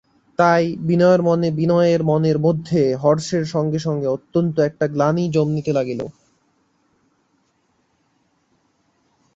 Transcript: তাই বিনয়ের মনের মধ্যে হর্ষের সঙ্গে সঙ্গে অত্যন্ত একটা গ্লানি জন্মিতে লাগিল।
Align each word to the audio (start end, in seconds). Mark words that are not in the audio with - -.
তাই 0.39 0.63
বিনয়ের 1.57 2.01
মনের 2.09 2.37
মধ্যে 2.39 2.81
হর্ষের 2.95 3.45
সঙ্গে 3.53 3.79
সঙ্গে 3.79 4.07
অত্যন্ত 4.07 4.55
একটা 4.59 4.85
গ্লানি 4.87 5.25
জন্মিতে 5.31 5.71
লাগিল। 5.73 6.01